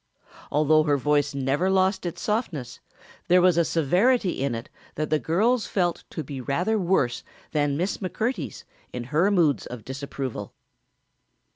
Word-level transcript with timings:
Although 0.51 0.81
her 0.85 0.97
voice 0.97 1.35
never 1.35 1.69
lost 1.69 2.07
its 2.07 2.23
softness 2.23 2.79
there 3.27 3.39
was 3.39 3.55
a 3.55 3.63
severity 3.63 4.41
in 4.41 4.55
it 4.55 4.67
that 4.95 5.11
the 5.11 5.19
girls 5.19 5.67
felt 5.67 6.05
to 6.09 6.23
be 6.23 6.41
rather 6.41 6.79
worse 6.79 7.23
than 7.51 7.77
Miss 7.77 7.99
McMurtry's 7.99 8.65
in 8.91 9.03
her 9.13 9.29
moods 9.29 9.67
of 9.67 9.85
disapproval. 9.85 10.55